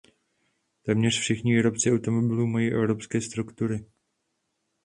[0.81, 3.85] Téměř všichni výrobci automobilů mají evropské struktury.